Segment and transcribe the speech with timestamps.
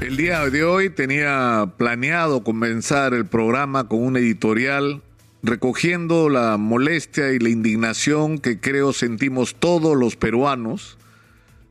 [0.00, 5.02] El día de hoy tenía planeado comenzar el programa con un editorial
[5.42, 10.98] recogiendo la molestia y la indignación que creo sentimos todos los peruanos,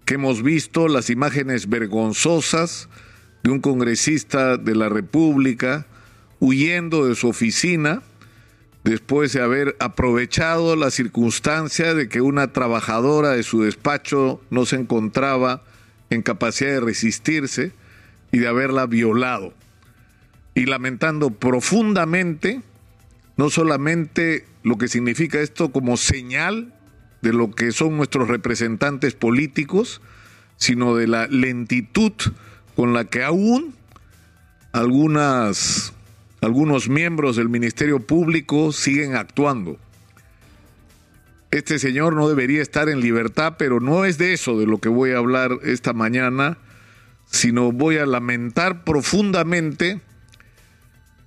[0.06, 2.90] que hemos visto las imágenes vergonzosas
[3.44, 5.86] de un congresista de la República
[6.40, 8.02] huyendo de su oficina
[8.84, 14.78] después de haber aprovechado la circunstancia de que una trabajadora de su despacho no se
[14.78, 15.64] encontraba
[16.10, 17.72] en capacidad de resistirse
[18.32, 19.54] y de haberla violado.
[20.54, 22.62] Y lamentando profundamente
[23.38, 26.74] no solamente lo que significa esto como señal
[27.22, 30.02] de lo que son nuestros representantes políticos,
[30.58, 32.14] sino de la lentitud
[32.76, 33.76] con la que aún
[34.72, 35.94] algunas,
[36.42, 39.78] algunos miembros del Ministerio Público siguen actuando.
[41.52, 44.90] Este señor no debería estar en libertad, pero no es de eso de lo que
[44.90, 46.58] voy a hablar esta mañana,
[47.26, 50.02] sino voy a lamentar profundamente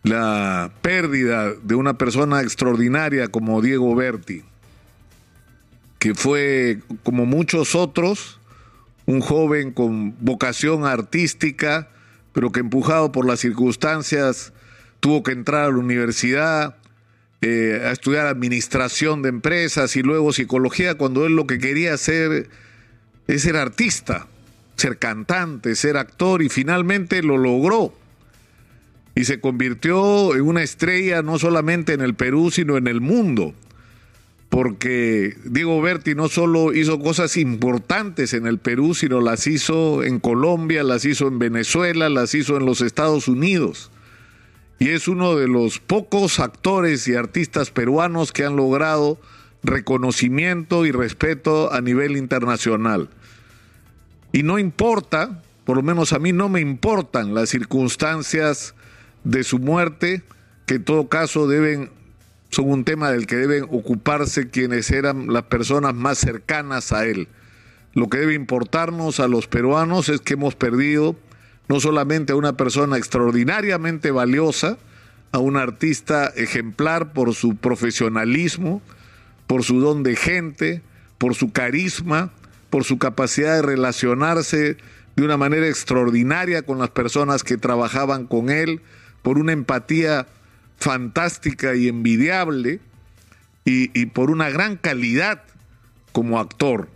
[0.02, 4.42] la pérdida de una persona extraordinaria como Diego Berti,
[5.98, 8.41] que fue, como muchos otros,
[9.06, 11.89] un joven con vocación artística,
[12.33, 14.53] pero que empujado por las circunstancias
[15.00, 16.77] tuvo que entrar a la universidad,
[17.41, 22.48] eh, a estudiar administración de empresas y luego psicología, cuando él lo que quería hacer
[23.28, 24.27] es ser artista,
[24.79, 27.93] ser cantante, ser actor y finalmente lo logró
[29.19, 33.53] y se convirtió en una estrella no solamente en el Perú, sino en el mundo.
[34.49, 40.21] Porque Diego Berti no solo hizo cosas importantes en el Perú, sino las hizo en
[40.21, 43.91] Colombia, las hizo en Venezuela, las hizo en los Estados Unidos.
[44.79, 49.19] Y es uno de los pocos actores y artistas peruanos que han logrado
[49.65, 53.11] reconocimiento y respeto a nivel internacional.
[54.33, 58.75] Y no importa, por lo menos a mí no me importan las circunstancias
[59.25, 60.23] de su muerte,
[60.67, 61.91] que en todo caso deben,
[62.51, 67.28] son un tema del que deben ocuparse quienes eran las personas más cercanas a él.
[67.94, 71.17] Lo que debe importarnos a los peruanos es que hemos perdido
[71.69, 74.78] no solamente a una persona extraordinariamente valiosa,
[75.33, 78.81] a un artista ejemplar por su profesionalismo,
[79.47, 80.83] por su don de gente,
[81.19, 82.31] por su carisma,
[82.71, 84.77] por su capacidad de relacionarse
[85.17, 88.81] de una manera extraordinaria con las personas que trabajaban con él,
[89.23, 90.27] por una empatía
[90.77, 92.81] fantástica y envidiable
[93.65, 95.43] y, por una gran calidad
[96.12, 96.89] como actor,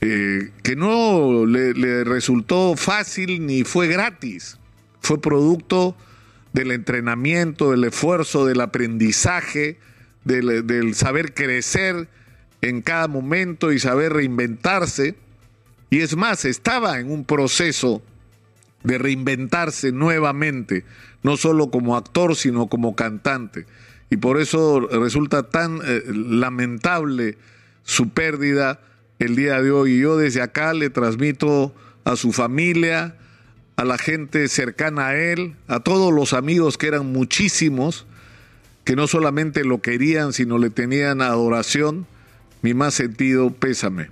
[0.00, 4.58] eh, que no le, resultó fácil ni fue gratis,
[5.00, 5.96] fue producto
[6.54, 9.78] del entrenamiento, del esfuerzo, del aprendizaje,
[10.24, 12.08] del, del saber crecer
[12.62, 15.14] en cada momento y saber reinventarse.
[15.90, 18.02] Y es más, estaba en un proceso
[18.84, 20.84] de reinventarse nuevamente,
[21.22, 23.66] no solo como actor, sino como cantante.
[24.10, 27.36] Y por eso resulta tan eh, lamentable
[27.84, 28.80] su pérdida
[29.18, 29.92] el día de hoy.
[29.92, 33.16] Y yo desde acá le transmito a su familia,
[33.76, 38.06] a la gente cercana a él, a todos los amigos que eran muchísimos,
[38.84, 42.06] que no solamente lo querían, sino le tenían adoración,
[42.62, 44.10] mi más sentido pésame.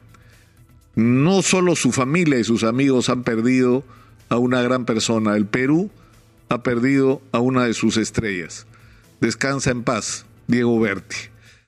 [0.94, 3.84] No solo su familia y sus amigos han perdido
[4.28, 5.36] a una gran persona.
[5.36, 5.90] El Perú
[6.48, 8.66] ha perdido a una de sus estrellas.
[9.20, 11.16] Descansa en paz, Diego Berti.